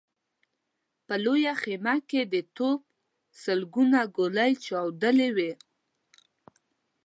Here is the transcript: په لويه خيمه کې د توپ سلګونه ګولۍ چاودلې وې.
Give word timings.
په 1.05 1.15
لويه 1.23 1.53
خيمه 1.61 1.95
کې 2.09 2.21
د 2.33 2.35
توپ 2.55 2.79
سلګونه 3.43 3.99
ګولۍ 4.17 4.51
چاودلې 4.65 5.29
وې. 5.35 5.51